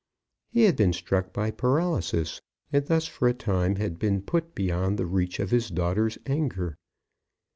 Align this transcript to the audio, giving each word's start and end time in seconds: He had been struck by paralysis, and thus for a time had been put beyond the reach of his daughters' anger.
He 0.49 0.63
had 0.63 0.75
been 0.75 0.93
struck 0.93 1.31
by 1.31 1.51
paralysis, 1.51 2.41
and 2.73 2.83
thus 2.87 3.05
for 3.05 3.27
a 3.27 3.35
time 3.35 3.75
had 3.75 3.99
been 3.99 4.23
put 4.23 4.55
beyond 4.55 4.97
the 4.97 5.05
reach 5.05 5.39
of 5.39 5.51
his 5.51 5.69
daughters' 5.69 6.17
anger. 6.25 6.75